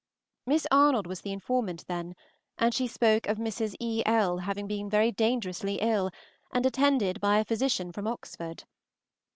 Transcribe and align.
Miss 0.47 0.65
Arnold 0.71 1.05
was 1.05 1.21
the 1.21 1.31
informant 1.31 1.85
then, 1.87 2.15
and 2.57 2.73
she 2.73 2.87
spoke 2.87 3.27
of 3.27 3.37
Mrs. 3.37 3.75
E. 3.79 4.01
L. 4.07 4.39
having 4.39 4.65
been 4.65 4.89
very 4.89 5.11
dangerously 5.11 5.75
ill, 5.75 6.09
and 6.51 6.65
attended 6.65 7.19
by 7.21 7.37
a 7.37 7.45
physician 7.45 7.91
from 7.91 8.07
Oxford. 8.07 8.63